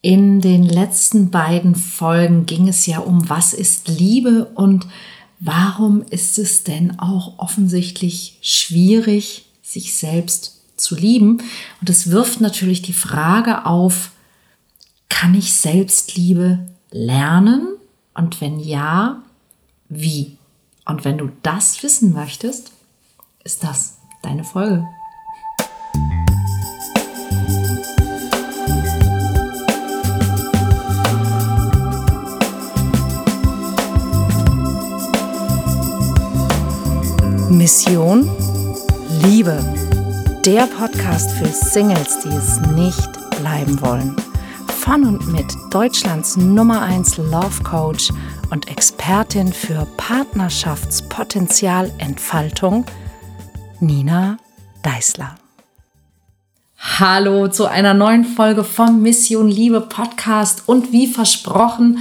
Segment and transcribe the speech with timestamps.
[0.00, 4.86] In den letzten beiden Folgen ging es ja um, was ist Liebe und
[5.40, 11.42] warum ist es denn auch offensichtlich schwierig, sich selbst zu lieben.
[11.80, 14.12] Und es wirft natürlich die Frage auf,
[15.08, 16.60] kann ich Selbstliebe
[16.90, 17.66] lernen?
[18.14, 19.22] Und wenn ja,
[19.88, 20.36] wie?
[20.84, 22.72] Und wenn du das wissen möchtest,
[23.44, 24.86] ist das deine Folge.
[37.68, 38.24] Mission
[39.24, 39.62] Liebe.
[40.46, 44.16] Der Podcast für Singles, die es nicht bleiben wollen.
[44.80, 48.10] Von und mit Deutschlands Nummer 1 Love Coach
[48.48, 52.86] und Expertin für Partnerschaftspotenzialentfaltung,
[53.80, 54.38] Nina
[54.82, 55.34] Deißler.
[56.78, 61.98] Hallo zu einer neuen Folge vom Mission Liebe Podcast und wie versprochen,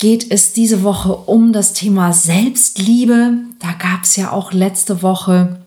[0.00, 3.34] geht es diese Woche um das Thema Selbstliebe.
[3.60, 5.60] Da gab es ja auch letzte Woche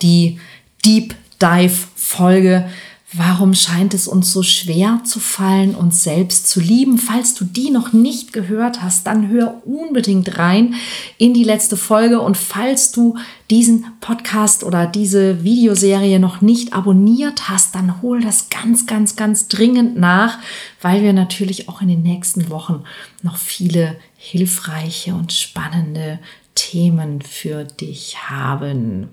[0.00, 0.38] die
[0.84, 2.70] Deep Dive Folge
[3.16, 6.98] Warum scheint es uns so schwer zu fallen, uns selbst zu lieben?
[6.98, 10.74] Falls du die noch nicht gehört hast, dann hör unbedingt rein
[11.16, 12.20] in die letzte Folge.
[12.20, 13.16] Und falls du
[13.50, 19.46] diesen Podcast oder diese Videoserie noch nicht abonniert hast, dann hol das ganz, ganz, ganz
[19.46, 20.38] dringend nach,
[20.80, 22.82] weil wir natürlich auch in den nächsten Wochen
[23.22, 26.18] noch viele hilfreiche und spannende
[26.56, 29.08] Themen für dich haben.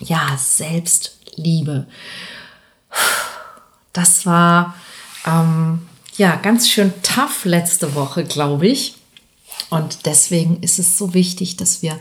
[0.00, 1.86] Ja, Selbstliebe
[3.98, 4.74] das war
[5.26, 5.80] ähm,
[6.16, 8.94] ja ganz schön tough letzte Woche, glaube ich.
[9.70, 11.98] Und deswegen ist es so wichtig, dass wir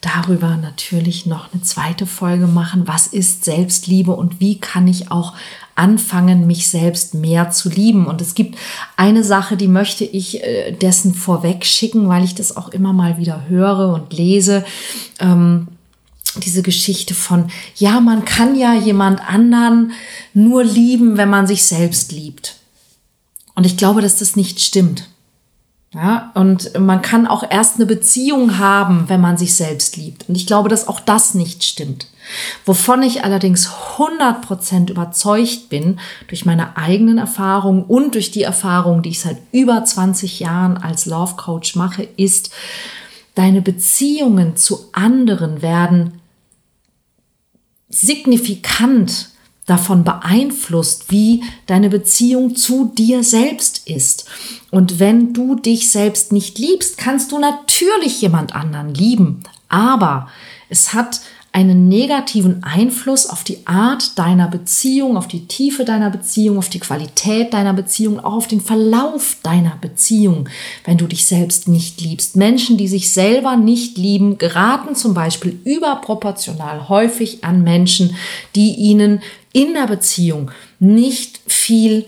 [0.00, 2.88] darüber natürlich noch eine zweite Folge machen.
[2.88, 5.34] Was ist Selbstliebe und wie kann ich auch
[5.76, 8.06] anfangen, mich selbst mehr zu lieben?
[8.06, 8.58] Und es gibt
[8.96, 13.18] eine Sache, die möchte ich äh, dessen vorweg schicken, weil ich das auch immer mal
[13.18, 14.64] wieder höre und lese.
[15.20, 15.68] Ähm,
[16.40, 19.92] diese Geschichte von, ja, man kann ja jemand anderen
[20.34, 22.56] nur lieben, wenn man sich selbst liebt.
[23.54, 25.08] Und ich glaube, dass das nicht stimmt.
[25.94, 30.28] Ja, und man kann auch erst eine Beziehung haben, wenn man sich selbst liebt.
[30.28, 32.08] Und ich glaube, dass auch das nicht stimmt.
[32.66, 35.98] Wovon ich allerdings 100% überzeugt bin,
[36.28, 41.06] durch meine eigenen Erfahrungen und durch die Erfahrung, die ich seit über 20 Jahren als
[41.06, 42.50] Love Coach mache, ist,
[43.34, 46.20] deine Beziehungen zu anderen werden
[47.96, 49.30] signifikant
[49.66, 54.26] davon beeinflusst, wie deine Beziehung zu dir selbst ist.
[54.70, 59.42] Und wenn du dich selbst nicht liebst, kannst du natürlich jemand anderen lieben.
[59.68, 60.28] Aber
[60.68, 61.20] es hat
[61.56, 66.80] einen negativen Einfluss auf die Art deiner Beziehung, auf die Tiefe deiner Beziehung, auf die
[66.80, 70.50] Qualität deiner Beziehung, auch auf den Verlauf deiner Beziehung,
[70.84, 72.36] wenn du dich selbst nicht liebst.
[72.36, 78.14] Menschen, die sich selber nicht lieben, geraten zum Beispiel überproportional häufig an Menschen,
[78.54, 79.22] die ihnen
[79.54, 82.04] in der Beziehung nicht viel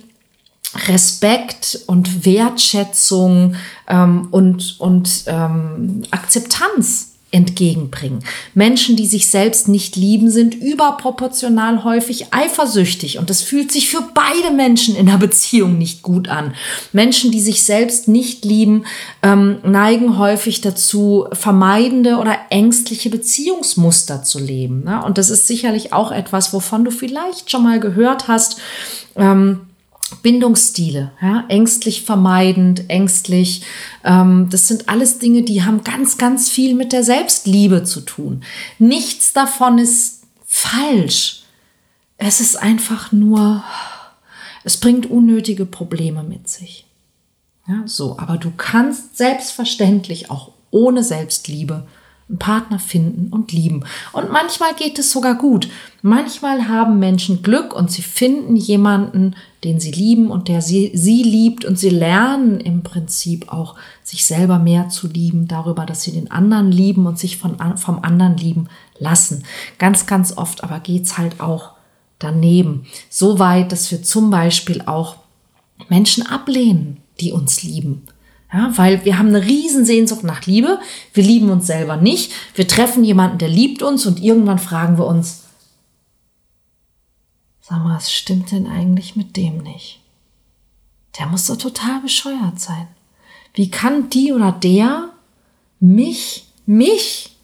[0.89, 3.55] Respekt und Wertschätzung
[3.89, 8.21] ähm, und, und ähm, Akzeptanz entgegenbringen.
[8.55, 14.03] Menschen, die sich selbst nicht lieben, sind überproportional häufig eifersüchtig und das fühlt sich für
[14.15, 16.55] beide Menschen in der Beziehung nicht gut an.
[16.93, 18.85] Menschen, die sich selbst nicht lieben,
[19.23, 24.85] ähm, neigen häufig dazu, vermeidende oder ängstliche Beziehungsmuster zu leben.
[24.85, 25.05] Ne?
[25.05, 28.59] Und das ist sicherlich auch etwas, wovon du vielleicht schon mal gehört hast.
[29.17, 29.68] Ähm,
[30.23, 33.63] Bindungsstile, ja, ängstlich vermeidend, ängstlich.
[34.05, 38.43] Ähm, das sind alles Dinge, die haben ganz, ganz viel mit der Selbstliebe zu tun.
[38.79, 41.43] Nichts davon ist falsch.
[42.17, 43.63] Es ist einfach nur,
[44.65, 46.87] es bringt unnötige Probleme mit sich.
[47.69, 51.87] Ja, so, aber du kannst selbstverständlich auch ohne Selbstliebe
[52.29, 53.85] einen Partner finden und lieben.
[54.13, 55.69] Und manchmal geht es sogar gut.
[56.03, 59.35] Manchmal haben Menschen Glück und sie finden jemanden,
[59.65, 64.27] den sie lieben und der sie, sie liebt und sie lernen im Prinzip auch, sich
[64.27, 68.37] selber mehr zu lieben, darüber, dass sie den anderen lieben und sich von, vom anderen
[68.37, 68.69] lieben
[68.99, 69.45] lassen.
[69.79, 71.73] Ganz, ganz oft aber geht's halt auch
[72.19, 72.87] daneben.
[73.09, 75.17] So weit, dass wir zum Beispiel auch
[75.89, 78.03] Menschen ablehnen, die uns lieben
[78.53, 80.81] ja, weil wir haben eine Riesensehnsucht nach Liebe.
[81.13, 82.33] Wir lieben uns selber nicht.
[82.55, 85.45] Wir treffen jemanden, der liebt uns und irgendwann fragen wir uns,
[87.61, 90.01] sag mal, was stimmt denn eigentlich mit dem nicht?
[91.19, 92.89] Der muss doch total bescheuert sein.
[93.55, 95.11] Wie kann die oder der
[95.81, 97.37] mich, mich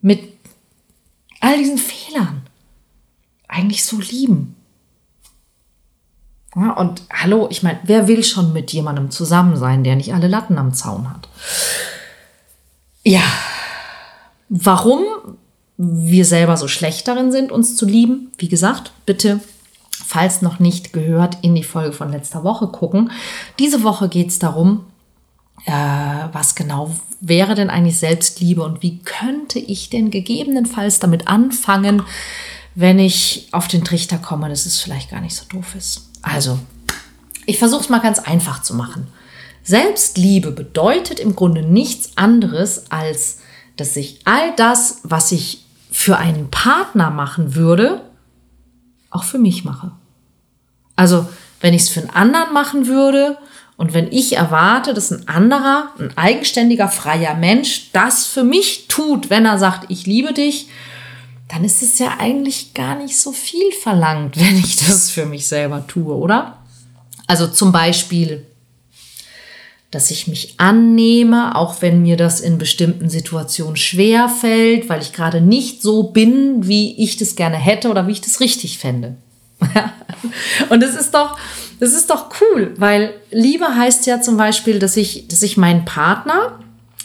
[0.00, 0.20] mit
[1.40, 2.42] all diesen Fehlern
[3.48, 4.55] eigentlich so lieben?
[6.56, 10.26] Ja, und hallo, ich meine, wer will schon mit jemandem zusammen sein, der nicht alle
[10.26, 11.28] Latten am Zaun hat?
[13.04, 13.22] Ja,
[14.48, 15.02] warum
[15.76, 19.40] wir selber so schlecht darin sind, uns zu lieben, wie gesagt, bitte,
[19.90, 23.10] falls noch nicht gehört, in die Folge von letzter Woche gucken.
[23.58, 24.84] Diese Woche geht es darum,
[25.66, 25.72] äh,
[26.32, 32.02] was genau wäre denn eigentlich Selbstliebe und wie könnte ich denn gegebenenfalls damit anfangen,
[32.74, 36.15] wenn ich auf den Trichter komme, dass es vielleicht gar nicht so doof ist.
[36.26, 36.58] Also,
[37.46, 39.06] ich versuche es mal ganz einfach zu machen.
[39.62, 43.38] Selbstliebe bedeutet im Grunde nichts anderes, als
[43.76, 48.02] dass ich all das, was ich für einen Partner machen würde,
[49.10, 49.92] auch für mich mache.
[50.96, 51.28] Also,
[51.60, 53.38] wenn ich es für einen anderen machen würde
[53.76, 59.30] und wenn ich erwarte, dass ein anderer, ein eigenständiger, freier Mensch das für mich tut,
[59.30, 60.68] wenn er sagt, ich liebe dich,
[61.48, 65.46] dann ist es ja eigentlich gar nicht so viel verlangt, wenn ich das für mich
[65.46, 66.58] selber tue, oder?
[67.26, 68.46] Also zum Beispiel,
[69.90, 75.12] dass ich mich annehme, auch wenn mir das in bestimmten Situationen schwer fällt, weil ich
[75.12, 79.16] gerade nicht so bin, wie ich das gerne hätte oder wie ich das richtig fände.
[80.68, 81.38] Und das ist doch,
[81.80, 85.84] das ist doch cool, weil Liebe heißt ja zum Beispiel, dass ich, dass ich meinen
[85.84, 86.58] Partner,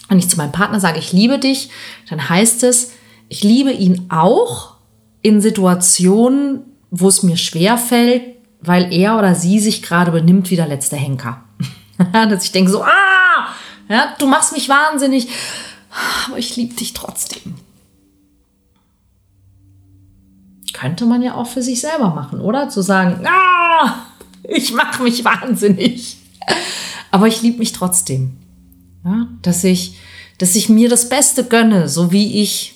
[0.10, 1.70] wenn ich zu meinem Partner sage, ich liebe dich,
[2.10, 2.92] dann heißt es,
[3.32, 4.74] ich liebe ihn auch
[5.22, 8.24] in Situationen, wo es mir schwer fällt,
[8.60, 11.42] weil er oder sie sich gerade benimmt wie der letzte Henker.
[12.12, 13.48] Dass ich denke so, ah,
[13.88, 15.30] ja, du machst mich wahnsinnig,
[16.28, 17.56] aber ich liebe dich trotzdem.
[20.74, 22.68] Könnte man ja auch für sich selber machen, oder?
[22.68, 24.08] Zu sagen, ah,
[24.44, 26.18] ich mache mich wahnsinnig,
[27.12, 28.36] aber ich liebe mich trotzdem.
[29.06, 29.96] Ja, dass ich,
[30.38, 32.76] dass ich mir das Beste gönne, so wie ich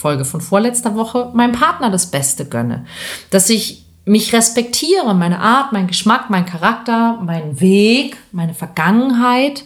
[0.00, 2.86] Folge von vorletzter Woche, meinem Partner das Beste gönne.
[3.30, 9.64] Dass ich mich respektiere, meine Art, mein Geschmack, mein Charakter, meinen Weg, meine Vergangenheit,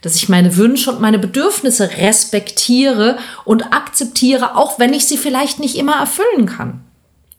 [0.00, 5.60] dass ich meine Wünsche und meine Bedürfnisse respektiere und akzeptiere, auch wenn ich sie vielleicht
[5.60, 6.80] nicht immer erfüllen kann.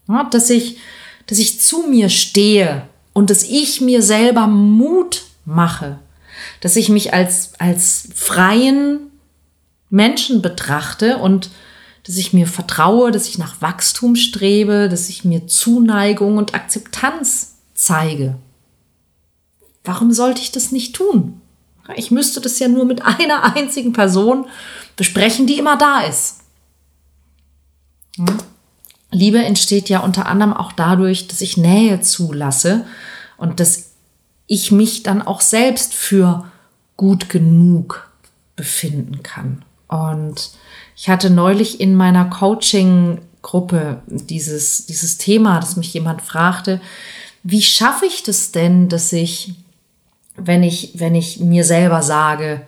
[0.07, 0.77] Ja, dass ich,
[1.25, 2.83] dass ich zu mir stehe
[3.13, 5.97] und dass ich mir selber Mut mache,
[6.62, 9.12] dass ich mich als, als freien
[9.89, 11.50] Menschen betrachte und
[12.06, 17.56] dass ich mir vertraue, dass ich nach Wachstum strebe, dass ich mir Zuneigung und Akzeptanz
[17.74, 18.36] zeige.
[19.84, 21.42] Warum sollte ich das nicht tun?
[21.96, 24.46] Ich müsste das ja nur mit einer einzigen Person
[24.96, 26.42] besprechen, die immer da ist.
[28.18, 28.38] Hm?
[29.12, 32.86] Liebe entsteht ja unter anderem auch dadurch, dass ich Nähe zulasse
[33.38, 33.92] und dass
[34.46, 36.52] ich mich dann auch selbst für
[36.98, 38.10] gut genug
[38.56, 39.63] befinden kann.
[39.87, 40.51] Und
[40.95, 46.81] ich hatte neulich in meiner Coaching-Gruppe dieses, dieses Thema, dass mich jemand fragte,
[47.43, 49.53] wie schaffe ich das denn, dass ich,
[50.35, 52.65] wenn ich, wenn ich mir selber sage,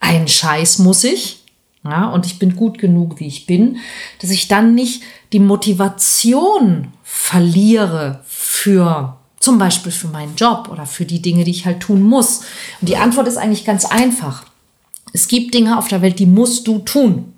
[0.00, 1.44] einen Scheiß muss ich,
[1.84, 3.78] ja, und ich bin gut genug, wie ich bin,
[4.20, 5.02] dass ich dann nicht
[5.32, 11.64] die Motivation verliere für zum Beispiel für meinen Job oder für die Dinge, die ich
[11.64, 12.40] halt tun muss.
[12.80, 14.44] Und die Antwort ist eigentlich ganz einfach.
[15.12, 17.34] Es gibt Dinge auf der Welt, die musst du tun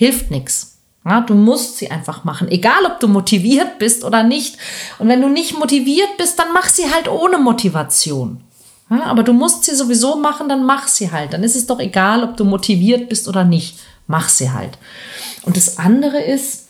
[0.00, 0.78] hilft nichts.
[1.04, 4.56] Ja, du musst sie einfach machen, egal ob du motiviert bist oder nicht.
[4.98, 8.40] Und wenn du nicht motiviert bist, dann mach sie halt ohne Motivation.
[8.88, 11.34] Ja, aber du musst sie sowieso machen, dann mach sie halt.
[11.34, 13.78] Dann ist es doch egal, ob du motiviert bist oder nicht.
[14.06, 14.78] Mach sie halt.
[15.42, 16.68] Und das andere ist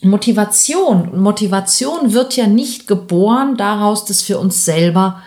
[0.00, 1.08] Motivation.
[1.08, 5.20] Und Motivation wird ja nicht geboren daraus, dass wir uns selber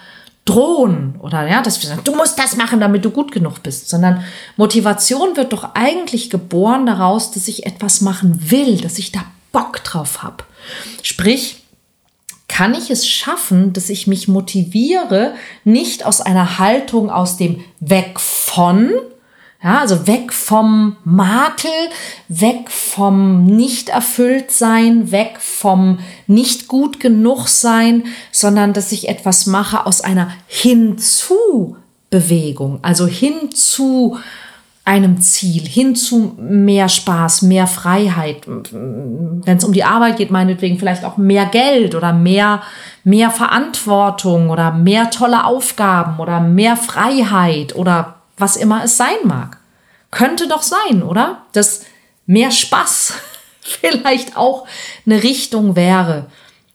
[0.46, 3.90] drohen oder ja, dass wir sagen, du musst das machen, damit du gut genug bist,
[3.90, 4.24] sondern
[4.58, 9.84] Motivation wird doch eigentlich geboren daraus, dass ich etwas machen will, dass ich da Bock
[9.84, 10.44] drauf habe.
[11.04, 11.64] Sprich,
[12.48, 15.34] kann ich es schaffen, dass ich mich motiviere,
[15.64, 18.92] nicht aus einer Haltung aus dem Weg von,
[19.64, 21.72] ja, also weg vom Makel,
[22.28, 29.46] weg vom nicht erfüllt sein, weg vom nicht gut genug sein, sondern dass ich etwas
[29.46, 31.78] mache aus einer hinzu
[32.10, 34.18] Bewegung, also hin zu
[34.84, 38.48] einem Ziel, hin zu mehr Spaß, mehr Freiheit.
[38.48, 42.64] Wenn es um die Arbeit geht, meinetwegen vielleicht auch mehr Geld oder mehr,
[43.04, 49.60] mehr Verantwortung oder mehr tolle Aufgaben oder mehr Freiheit oder was immer es sein mag.
[50.10, 51.46] Könnte doch sein, oder?
[51.54, 51.86] Dass
[52.26, 53.14] mehr Spaß
[53.62, 54.68] vielleicht auch
[55.06, 56.28] eine Richtung wäre,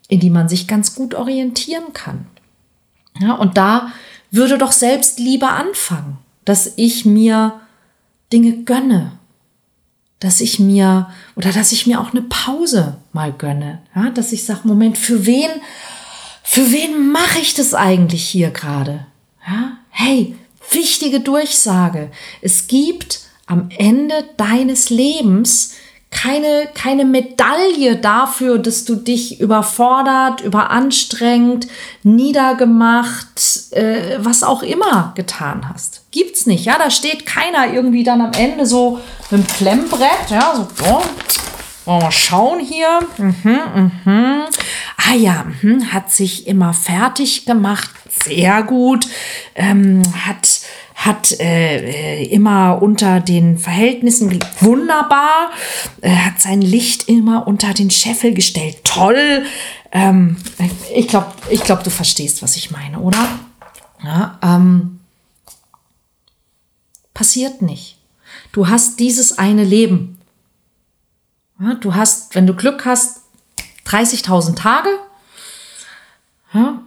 [0.09, 2.27] in die man sich ganz gut orientieren kann.
[3.19, 3.93] Ja, und da
[4.31, 7.61] würde doch selbst lieber anfangen, dass ich mir
[8.33, 9.13] Dinge gönne,
[10.21, 14.45] dass ich mir oder dass ich mir auch eine Pause mal gönne, ja, dass ich
[14.45, 15.51] sage, Moment, für wen
[16.49, 19.05] für wen mache ich das eigentlich hier gerade?
[19.47, 19.79] Ja?
[19.91, 20.37] Hey,
[20.71, 22.11] wichtige Durchsage.
[22.43, 25.75] Es gibt am Ende deines Lebens
[26.11, 31.67] keine, keine Medaille dafür, dass du dich überfordert, überanstrengt,
[32.05, 36.05] niedergemacht, äh, was auch immer getan hast.
[36.13, 36.79] Gibt's nicht, ja.
[36.79, 41.03] Da steht keiner irgendwie dann am Ende so mit dem Klemmbrett, ja, so,
[41.87, 43.01] oh, mal schauen hier.
[43.19, 44.43] Mhm, mhm.
[44.97, 47.91] Ah ja, mhm, hat sich immer fertig gemacht.
[48.25, 49.07] Sehr gut.
[49.55, 50.56] Ähm, hat
[50.95, 55.51] hat äh, äh, immer unter den Verhältnissen wunderbar,
[56.01, 58.79] äh, hat sein Licht immer unter den Scheffel gestellt.
[58.85, 59.45] Toll.
[59.93, 60.37] Ähm,
[60.95, 63.29] ich glaube, ich glaub, du verstehst, was ich meine, oder?
[64.03, 65.01] Ja, ähm,
[67.15, 67.99] passiert nicht.
[68.53, 70.19] Du hast dieses eine Leben.
[71.61, 73.21] Ja, du hast, wenn du Glück hast,
[73.87, 74.89] 30.000 Tage.
[76.53, 76.83] Ja,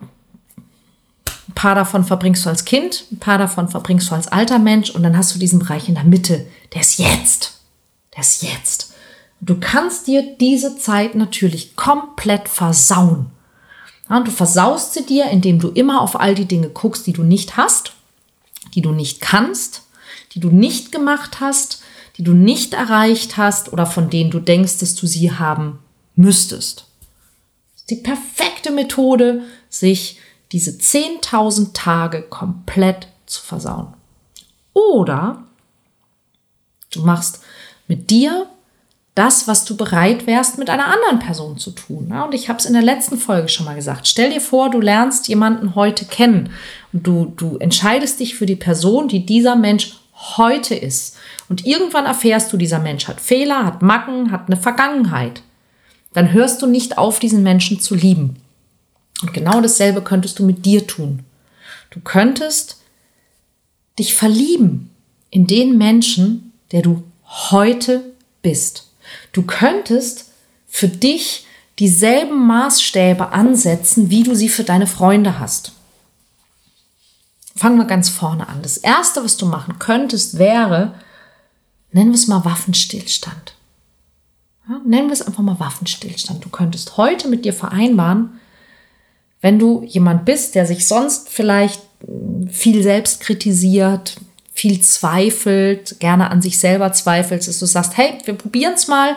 [1.59, 5.03] paar davon verbringst du als Kind, ein paar davon verbringst du als alter Mensch und
[5.03, 6.47] dann hast du diesen Bereich in der Mitte.
[6.73, 7.59] Der ist jetzt.
[8.15, 8.93] Der ist jetzt.
[9.41, 13.25] du kannst dir diese Zeit natürlich komplett versauen.
[14.09, 17.23] Ja, du versaust sie dir, indem du immer auf all die Dinge guckst, die du
[17.23, 17.91] nicht hast,
[18.73, 19.83] die du nicht kannst,
[20.33, 21.81] die du nicht gemacht hast,
[22.15, 25.79] die du nicht erreicht hast oder von denen du denkst, dass du sie haben
[26.15, 26.85] müsstest.
[27.73, 30.19] Das ist die perfekte Methode, sich
[30.51, 33.93] diese 10.000 Tage komplett zu versauen.
[34.73, 35.43] Oder
[36.91, 37.41] du machst
[37.87, 38.47] mit dir
[39.15, 42.11] das, was du bereit wärst, mit einer anderen Person zu tun.
[42.11, 44.07] Und ich habe es in der letzten Folge schon mal gesagt.
[44.07, 46.51] Stell dir vor, du lernst jemanden heute kennen
[46.93, 49.99] und du, du entscheidest dich für die Person, die dieser Mensch
[50.37, 51.17] heute ist.
[51.49, 55.41] Und irgendwann erfährst du, dieser Mensch hat Fehler, hat Macken, hat eine Vergangenheit.
[56.13, 58.37] Dann hörst du nicht auf, diesen Menschen zu lieben.
[59.21, 61.25] Und genau dasselbe könntest du mit dir tun.
[61.89, 62.77] Du könntest
[63.97, 64.89] dich verlieben
[65.29, 68.87] in den Menschen, der du heute bist.
[69.33, 70.31] Du könntest
[70.67, 71.45] für dich
[71.79, 75.73] dieselben Maßstäbe ansetzen, wie du sie für deine Freunde hast.
[77.55, 78.61] Fangen wir ganz vorne an.
[78.61, 80.95] Das Erste, was du machen könntest, wäre,
[81.91, 83.55] nennen wir es mal Waffenstillstand.
[84.67, 86.45] Ja, nennen wir es einfach mal Waffenstillstand.
[86.45, 88.39] Du könntest heute mit dir vereinbaren,
[89.41, 91.81] wenn du jemand bist, der sich sonst vielleicht
[92.49, 94.17] viel selbst kritisiert,
[94.53, 99.15] viel zweifelt, gerne an sich selber zweifelt, dass du sagst, hey, wir probieren es mal,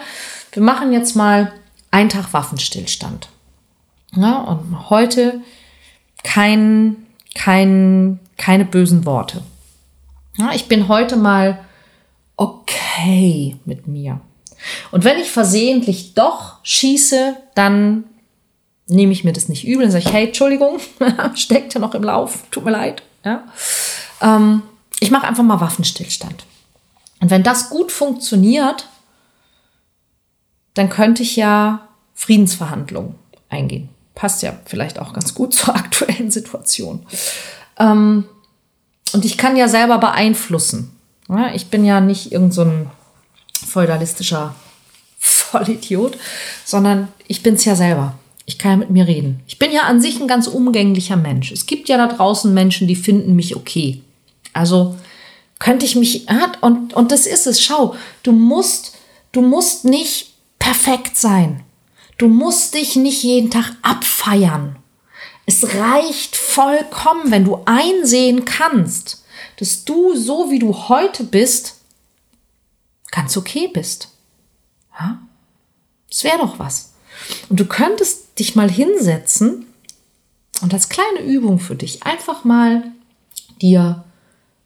[0.52, 1.52] wir machen jetzt mal
[1.90, 3.28] einen Tag Waffenstillstand.
[4.14, 5.40] Ja, und heute
[6.22, 6.96] kein,
[7.34, 9.42] kein, keine bösen Worte.
[10.36, 11.58] Ja, ich bin heute mal
[12.36, 14.20] okay mit mir.
[14.90, 18.04] Und wenn ich versehentlich doch schieße, dann
[18.86, 20.78] nehme ich mir das nicht übel und sage ich, hey, Entschuldigung,
[21.34, 23.02] steckt ja noch im Lauf, tut mir leid.
[23.24, 23.44] Ja?
[24.20, 24.62] Ähm,
[25.00, 26.44] ich mache einfach mal Waffenstillstand.
[27.20, 28.88] Und wenn das gut funktioniert,
[30.74, 33.14] dann könnte ich ja Friedensverhandlungen
[33.48, 33.88] eingehen.
[34.14, 37.06] Passt ja vielleicht auch ganz gut zur aktuellen Situation.
[37.78, 38.24] Ähm,
[39.12, 40.96] und ich kann ja selber beeinflussen.
[41.28, 42.90] Ja, ich bin ja nicht irgendein
[43.60, 44.54] so feudalistischer
[45.18, 46.18] Vollidiot,
[46.64, 48.14] sondern ich bin es ja selber.
[48.44, 49.40] Ich kann ja mit mir reden.
[49.46, 51.52] Ich bin ja an sich ein ganz umgänglicher Mensch.
[51.52, 54.02] Es gibt ja da draußen Menschen, die finden mich okay.
[54.52, 54.96] Also
[55.58, 56.26] könnte ich mich,
[56.60, 57.94] und, und das ist es, schau,
[58.24, 58.96] du musst,
[59.30, 61.62] du musst nicht perfekt sein.
[62.18, 64.76] Du musst dich nicht jeden Tag abfeiern.
[65.46, 69.24] Es reicht vollkommen, wenn du einsehen kannst,
[69.58, 71.80] dass du so wie du heute bist,
[73.10, 74.08] ganz okay bist.
[74.98, 75.20] Ja?
[76.08, 76.92] Das wäre doch was.
[77.48, 79.66] Und du könntest dich mal hinsetzen
[80.60, 82.84] und als kleine Übung für dich einfach mal
[83.60, 84.04] dir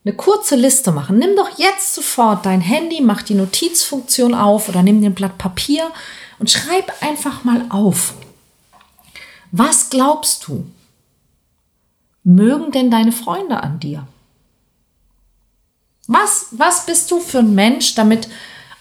[0.05, 1.17] eine kurze Liste machen.
[1.17, 5.37] Nimm doch jetzt sofort dein Handy, mach die Notizfunktion auf oder nimm dir ein Blatt
[5.37, 5.91] Papier
[6.39, 8.13] und schreib einfach mal auf.
[9.51, 10.65] Was glaubst du?
[12.23, 14.07] Mögen denn deine Freunde an dir?
[16.07, 18.29] Was, was bist du für ein Mensch, damit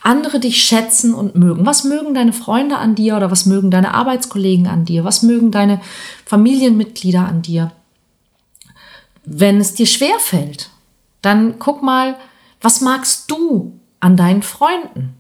[0.07, 1.67] andere dich schätzen und mögen.
[1.67, 5.05] Was mögen deine Freunde an dir oder was mögen deine Arbeitskollegen an dir?
[5.05, 5.81] Was mögen deine
[6.25, 7.73] Familienmitglieder an dir?
[9.25, 10.71] Wenn es dir schwer fällt,
[11.23, 12.17] dann guck mal,
[12.61, 15.15] was magst du an deinen Freunden?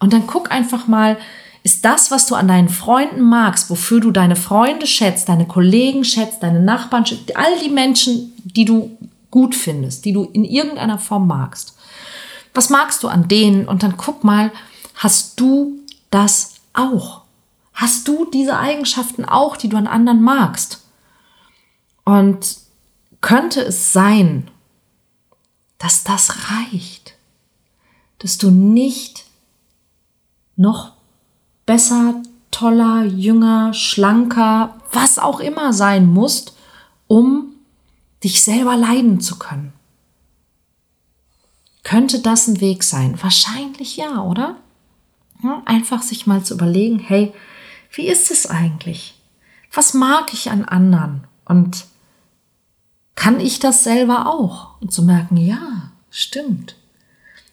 [0.00, 1.16] Und dann guck einfach mal,
[1.62, 6.04] ist das, was du an deinen Freunden magst, wofür du deine Freunde schätzt, deine Kollegen
[6.04, 8.98] schätzt, deine Nachbarn schätzt, all die Menschen, die du
[9.30, 11.76] gut findest, die du in irgendeiner Form magst.
[12.54, 13.66] Was magst du an denen?
[13.66, 14.52] Und dann guck mal,
[14.94, 15.78] hast du
[16.10, 17.22] das auch?
[17.72, 20.84] Hast du diese Eigenschaften auch, die du an anderen magst?
[22.04, 22.58] Und
[23.20, 24.50] könnte es sein,
[25.78, 27.14] dass das reicht,
[28.18, 29.24] dass du nicht
[30.56, 30.92] noch
[31.66, 36.54] besser, toller, jünger, schlanker, was auch immer sein musst,
[37.08, 37.54] um
[38.22, 39.72] dich selber leiden zu können.
[41.82, 43.20] Könnte das ein Weg sein?
[43.22, 44.56] Wahrscheinlich ja, oder?
[45.64, 47.32] Einfach sich mal zu überlegen, hey,
[47.92, 49.20] wie ist es eigentlich?
[49.72, 51.24] Was mag ich an anderen?
[51.44, 51.86] Und
[53.16, 54.80] kann ich das selber auch?
[54.80, 56.76] Und zu merken, ja, stimmt.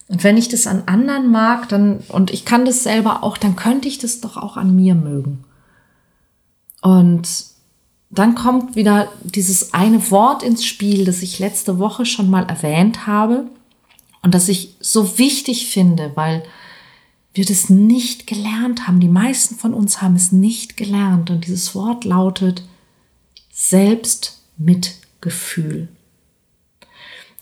[0.06, 3.56] Und wenn ich das an anderen mag, dann, und ich kann das selber auch, dann
[3.56, 5.44] könnte ich das doch auch an mir mögen.
[6.82, 7.28] Und
[8.10, 13.06] dann kommt wieder dieses eine Wort ins Spiel, das ich letzte Woche schon mal erwähnt
[13.06, 13.46] habe
[14.22, 16.42] und das ich so wichtig finde, weil
[17.32, 19.00] wir das nicht gelernt haben.
[19.00, 22.64] Die meisten von uns haben es nicht gelernt und dieses Wort lautet
[23.52, 25.88] Selbstmitgefühl.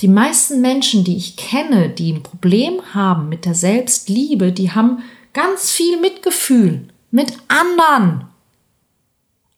[0.01, 5.03] Die meisten Menschen, die ich kenne, die ein Problem haben mit der Selbstliebe, die haben
[5.33, 8.27] ganz viel Mitgefühl mit anderen,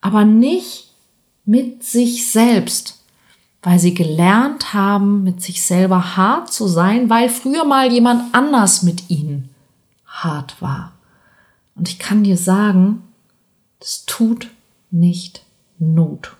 [0.00, 0.89] aber nicht
[1.45, 3.00] mit sich selbst,
[3.62, 8.83] weil sie gelernt haben, mit sich selber hart zu sein, weil früher mal jemand anders
[8.83, 9.50] mit ihnen
[10.07, 10.93] hart war.
[11.75, 13.02] Und ich kann dir sagen,
[13.79, 14.49] das tut
[14.90, 15.43] nicht
[15.79, 16.37] Not,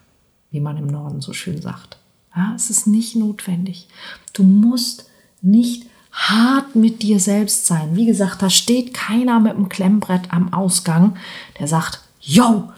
[0.51, 1.97] wie man im Norden so schön sagt.
[2.37, 3.89] Ja, es ist nicht notwendig.
[4.35, 5.07] Du musst
[5.41, 7.97] nicht hart mit dir selbst sein.
[7.97, 11.17] Wie gesagt, da steht keiner mit dem Klemmbrett am Ausgang,
[11.59, 12.71] der sagt, yo,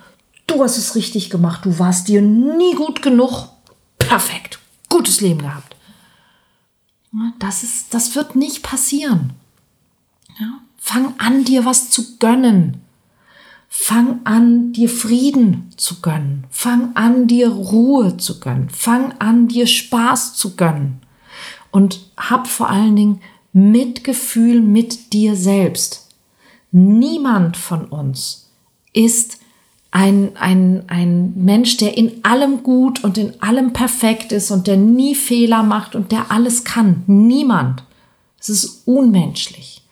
[0.47, 3.49] du hast es richtig gemacht, du warst dir nie gut genug.
[4.13, 4.59] Perfekt,
[4.91, 5.75] gutes Leben gehabt.
[7.39, 9.31] Das, ist, das wird nicht passieren.
[10.39, 10.61] Ja?
[10.77, 12.83] Fang an, dir was zu gönnen.
[13.71, 16.45] Fang an, dir Frieden zu gönnen.
[16.51, 18.69] Fang an, dir Ruhe zu gönnen.
[18.69, 21.01] Fang an, dir Spaß zu gönnen.
[21.71, 23.23] Und hab vor allen Dingen
[23.55, 26.11] Mitgefühl mit dir selbst.
[26.71, 28.51] Niemand von uns
[28.93, 29.39] ist
[29.93, 34.79] ein, ein, ein Mensch, der in allem gut und in allem perfekt ist und der
[34.79, 37.05] nie Fehler macht und der alles kann.
[37.07, 37.85] Niemand.
[38.41, 39.83] Es ist unmenschlich.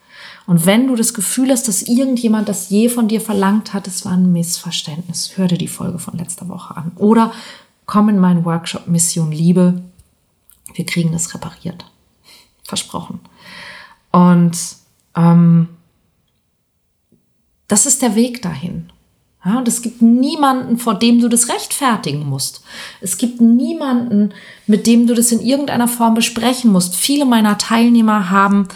[0.47, 4.03] Und wenn du das Gefühl hast, dass irgendjemand das je von dir verlangt hat, es
[4.03, 6.91] war ein Missverständnis, hör dir die Folge von letzter Woche an.
[6.95, 7.31] Oder
[7.85, 9.83] komm in meinen Workshop Mission Liebe.
[10.73, 11.85] Wir kriegen das repariert.
[12.63, 13.19] Versprochen.
[14.11, 14.57] Und
[15.15, 15.69] ähm,
[17.67, 18.90] das ist der Weg dahin.
[19.43, 22.63] Ja, und es gibt niemanden, vor dem du das rechtfertigen musst.
[23.01, 24.33] Es gibt niemanden,
[24.67, 26.95] mit dem du das in irgendeiner Form besprechen musst.
[26.95, 28.67] Viele meiner Teilnehmer haben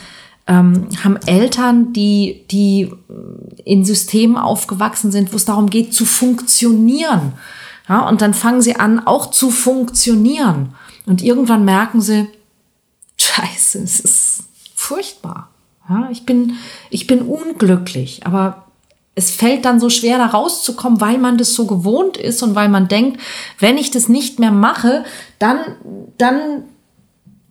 [0.47, 2.91] ähm, haben Eltern, die, die
[3.63, 7.34] in Systemen aufgewachsen sind, wo es darum geht, zu funktionieren.
[7.89, 10.75] Ja, und dann fangen sie an, auch zu funktionieren.
[11.06, 12.28] Und irgendwann merken sie,
[13.17, 14.43] scheiße, es ist
[14.75, 15.49] furchtbar.
[15.88, 16.54] Ja, ich bin,
[16.89, 18.64] ich bin unglücklich, aber
[19.15, 22.67] es fällt dann so schwer, da rauszukommen, weil man das so gewohnt ist und weil
[22.67, 23.21] man denkt,
[23.60, 25.06] wenn ich das nicht mehr mache,
[25.39, 25.60] dann,
[26.17, 26.63] dann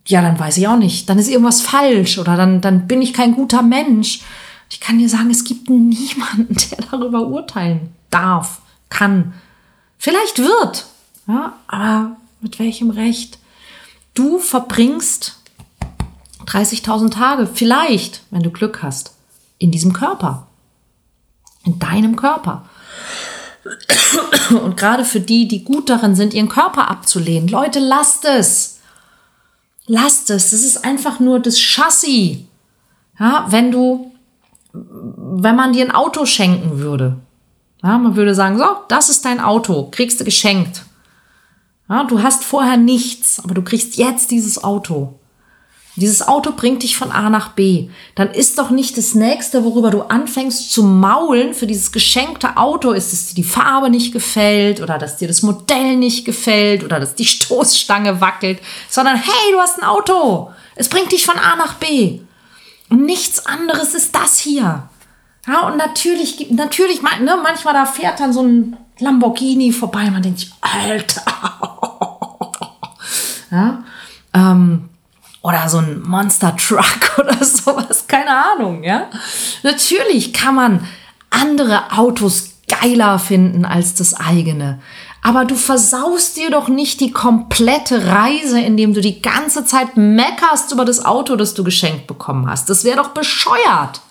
[0.07, 1.09] ja, dann weiß ich auch nicht.
[1.09, 4.21] Dann ist irgendwas falsch oder dann, dann bin ich kein guter Mensch.
[4.69, 9.33] Ich kann dir sagen, es gibt niemanden, der darüber urteilen darf, kann.
[9.97, 10.85] Vielleicht wird,
[11.27, 13.39] ja, aber mit welchem Recht?
[14.13, 15.37] Du verbringst
[16.45, 19.15] 30.000 Tage, vielleicht, wenn du Glück hast,
[19.57, 20.47] in diesem Körper.
[21.65, 22.65] In deinem Körper.
[24.63, 28.79] Und gerade für die, die gut darin sind, ihren Körper abzulehnen, Leute, lasst es.
[29.87, 30.51] Lasst es.
[30.51, 32.39] Das ist einfach nur das Chassis.
[33.19, 34.11] Ja, wenn du,
[34.73, 37.17] wenn man dir ein Auto schenken würde.
[37.83, 40.83] Ja, man würde sagen, so, das ist dein Auto, kriegst du geschenkt.
[41.87, 45.19] Ja, du hast vorher nichts, aber du kriegst jetzt dieses Auto.
[45.97, 47.87] Dieses Auto bringt dich von A nach B.
[48.15, 52.91] Dann ist doch nicht das nächste, worüber du anfängst zu maulen für dieses geschenkte Auto,
[52.91, 56.99] ist, dass dir die Farbe nicht gefällt oder dass dir das Modell nicht gefällt oder
[56.99, 60.51] dass die Stoßstange wackelt, sondern hey, du hast ein Auto.
[60.75, 62.19] Es bringt dich von A nach B.
[62.89, 64.89] Und nichts anderes ist das hier.
[65.47, 70.39] Ja, und natürlich, natürlich, ne, manchmal da fährt dann so ein Lamborghini vorbei, man denkt
[70.39, 71.21] sich, Alter.
[73.51, 73.83] ja,
[74.33, 74.89] ähm,
[75.45, 79.09] oder so ein Monster Truck oder sowas, keine Ahnung, ja.
[79.61, 80.87] Natürlich kann man
[81.29, 84.79] andere Autos geiler finden als das eigene.
[85.21, 90.71] Aber du versaust dir doch nicht die komplette Reise, indem du die ganze Zeit meckerst
[90.71, 92.71] über das Auto, das du geschenkt bekommen hast.
[92.71, 94.01] Das wäre doch bescheuert.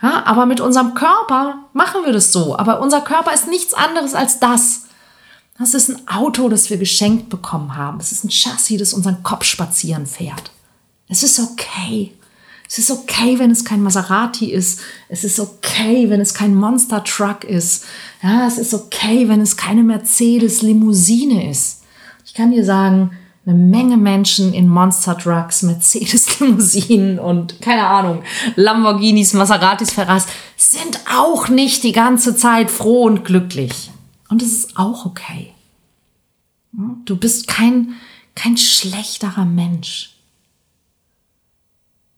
[0.00, 2.56] Ja, aber mit unserem Körper machen wir das so.
[2.56, 4.84] Aber unser Körper ist nichts anderes als das.
[5.58, 7.98] Das ist ein Auto, das wir geschenkt bekommen haben.
[7.98, 10.52] Es ist ein Chassis, das unseren Kopf spazieren fährt.
[11.10, 12.12] Es ist okay.
[12.68, 14.80] Es ist okay, wenn es kein Maserati ist.
[15.08, 17.84] Es ist okay, wenn es kein Monster Truck ist.
[18.22, 21.82] Ja, es ist okay, wenn es keine Mercedes Limousine ist.
[22.24, 23.10] Ich kann dir sagen,
[23.44, 28.22] eine Menge Menschen in Monster Trucks, Mercedes Limousinen und keine Ahnung,
[28.54, 33.90] Lamborghinis, Maseratis, Ferraris sind auch nicht die ganze Zeit froh und glücklich.
[34.28, 35.52] Und es ist auch okay.
[37.04, 37.94] Du bist kein,
[38.36, 40.19] kein schlechterer Mensch.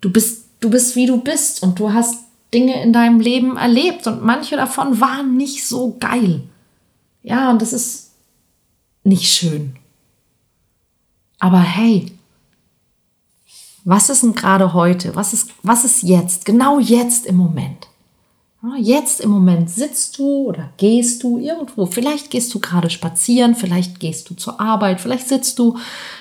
[0.02, 2.18] Du bist, du bist wie du bist und du hast
[2.52, 6.42] Dinge in deinem Leben erlebt und manche davon waren nicht so geil.
[7.22, 8.10] Ja, und das ist
[9.04, 9.76] nicht schön.
[11.38, 12.12] Aber hey,
[13.84, 15.16] was ist denn gerade heute?
[15.16, 16.44] Was ist, was ist jetzt?
[16.44, 17.88] Genau jetzt im Moment.
[18.78, 21.86] Jetzt im Moment sitzt du oder gehst du irgendwo.
[21.86, 25.78] Vielleicht gehst du gerade spazieren, vielleicht gehst du zur Arbeit, vielleicht sitzt du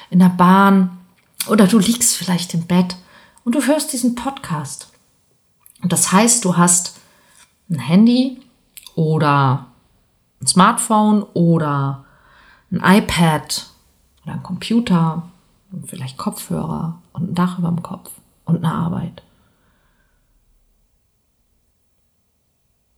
[0.09, 0.97] in der Bahn
[1.47, 2.95] oder du liegst vielleicht im Bett
[3.43, 4.91] und du hörst diesen Podcast.
[5.81, 6.99] Und das heißt, du hast
[7.69, 8.41] ein Handy
[8.95, 9.67] oder
[10.41, 12.05] ein Smartphone oder
[12.71, 13.67] ein iPad
[14.23, 15.29] oder ein Computer
[15.71, 18.11] und vielleicht Kopfhörer und ein Dach über dem Kopf
[18.45, 19.23] und eine Arbeit.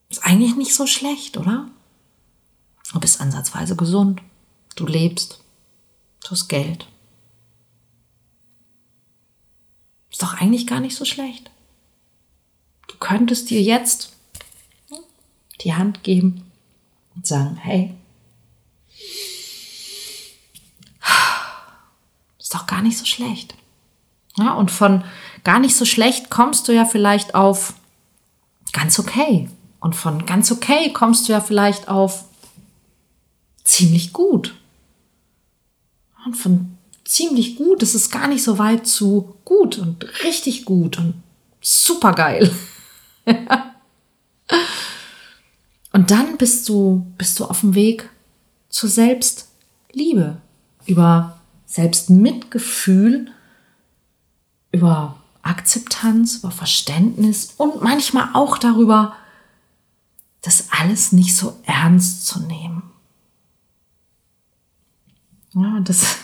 [0.09, 1.67] Ist eigentlich nicht so schlecht, oder?
[2.91, 4.21] Du bist ansatzweise gesund.
[4.75, 5.43] Du lebst.
[6.23, 6.87] Du hast Geld.
[10.13, 11.49] Ist doch eigentlich gar nicht so schlecht.
[12.87, 14.13] Du könntest dir jetzt
[15.61, 16.51] die Hand geben
[17.15, 17.95] und sagen, hey,
[22.37, 23.55] ist doch gar nicht so schlecht.
[24.37, 25.03] Ja, und von
[25.43, 27.73] gar nicht so schlecht kommst du ja vielleicht auf
[28.71, 29.49] ganz okay.
[29.79, 32.25] Und von ganz okay kommst du ja vielleicht auf
[33.63, 34.55] ziemlich gut.
[36.23, 36.72] Und von
[37.05, 41.21] ziemlich gut ist es gar nicht so weit zu gut und richtig gut und
[41.61, 42.53] super geil.
[45.91, 48.09] und dann bist du, bist du auf dem Weg
[48.69, 50.41] zur Selbstliebe,
[50.85, 53.31] über Selbstmitgefühl,
[54.71, 59.15] über Akzeptanz, über Verständnis und manchmal auch darüber,
[60.41, 62.83] das alles nicht so ernst zu nehmen.
[65.53, 66.17] Ja, das,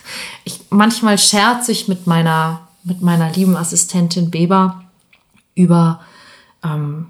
[0.49, 4.83] ich, manchmal scherze ich mit meiner, mit meiner lieben Assistentin Beber
[5.55, 6.01] über,
[6.63, 7.07] ähm,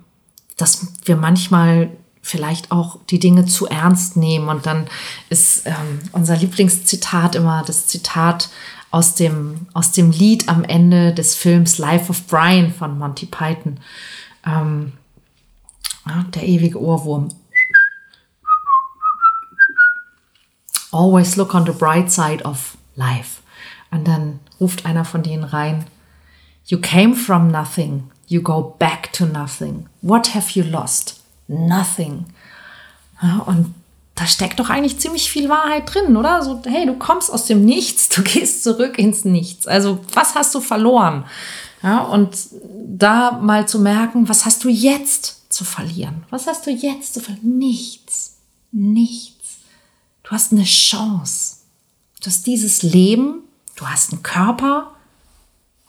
[0.58, 4.49] dass wir manchmal vielleicht auch die Dinge zu ernst nehmen.
[4.49, 4.88] Und dann
[5.30, 8.49] ist ähm, unser Lieblingszitat immer das Zitat
[8.91, 13.80] aus dem, aus dem Lied am Ende des Films Life of Brian von Monty Python.
[14.45, 14.93] Ähm,
[16.34, 17.30] der ewige Ohrwurm.
[20.91, 23.41] Always look on the bright side of life.
[23.91, 25.85] Und dann ruft einer von denen rein,
[26.65, 29.88] You came from nothing, you go back to nothing.
[30.03, 31.19] What have you lost?
[31.47, 32.27] Nothing.
[33.47, 33.73] Und
[34.13, 36.43] da steckt doch eigentlich ziemlich viel Wahrheit drin, oder?
[36.43, 39.65] So, hey, du kommst aus dem Nichts, du gehst zurück ins Nichts.
[39.65, 41.25] Also, was hast du verloren?
[41.81, 42.38] Ja, und
[42.85, 46.25] da mal zu merken, was hast du jetzt zu verlieren?
[46.29, 47.57] Was hast du jetzt zu verlieren?
[47.57, 48.38] Nichts.
[48.71, 49.59] Nichts.
[50.23, 51.59] Du hast eine Chance.
[52.19, 53.43] Du hast dieses Leben,
[53.75, 54.93] du hast einen Körper.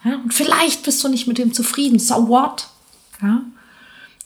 [0.04, 1.98] Ja, und vielleicht bist du nicht mit dem zufrieden.
[1.98, 2.68] So what?
[3.20, 3.42] Ja?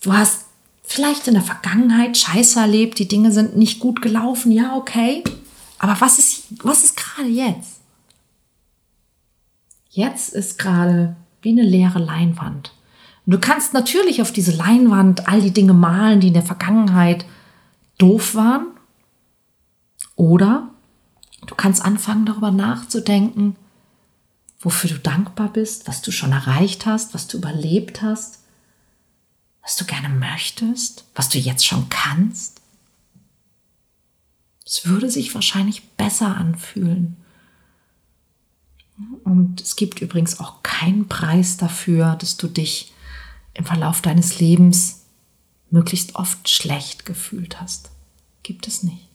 [0.02, 0.44] Du hast
[0.82, 4.52] vielleicht in der Vergangenheit Scheiße erlebt, die Dinge sind nicht gut gelaufen.
[4.52, 5.24] Ja, okay.
[5.78, 7.80] Aber was ist, was ist gerade jetzt?
[9.90, 12.72] Jetzt ist gerade wie eine leere Leinwand.
[13.24, 17.24] Und du kannst natürlich auf diese Leinwand all die Dinge malen, die in der Vergangenheit
[17.96, 18.66] doof waren.
[20.16, 20.73] Oder
[21.46, 23.56] du kannst anfangen darüber nachzudenken,
[24.60, 28.40] wofür du dankbar bist, was du schon erreicht hast, was du überlebt hast,
[29.62, 32.60] was du gerne möchtest, was du jetzt schon kannst.
[34.64, 37.16] Es würde sich wahrscheinlich besser anfühlen.
[39.24, 42.92] Und es gibt übrigens auch keinen Preis dafür, dass du dich
[43.54, 45.04] im Verlauf deines Lebens
[45.70, 47.90] möglichst oft schlecht gefühlt hast.
[48.42, 49.08] Gibt es nicht.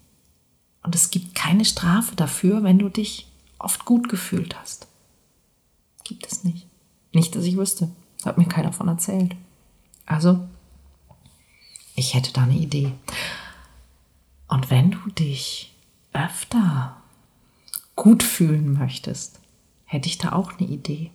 [0.83, 4.87] Und es gibt keine Strafe dafür, wenn du dich oft gut gefühlt hast.
[6.03, 6.67] Gibt es nicht.
[7.13, 7.89] Nicht, dass ich wüsste.
[8.25, 9.35] Hat mir keiner davon erzählt.
[10.05, 10.47] Also,
[11.95, 12.93] ich hätte da eine Idee.
[14.47, 15.73] Und wenn du dich
[16.13, 16.97] öfter
[17.95, 19.39] gut fühlen möchtest,
[19.85, 21.11] hätte ich da auch eine Idee.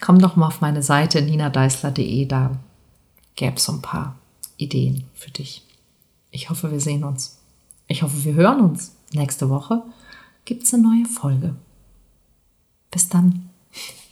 [0.00, 2.58] Komm doch mal auf meine Seite ninadeisler.de, da
[3.36, 4.16] gäbe es so ein paar
[4.56, 5.62] Ideen für dich.
[6.30, 7.38] Ich hoffe, wir sehen uns.
[7.86, 8.92] Ich hoffe, wir hören uns.
[9.12, 9.82] Nächste Woche
[10.44, 11.56] gibt es eine neue Folge.
[12.90, 13.50] Bis dann.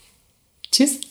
[0.71, 1.08] Tschüss.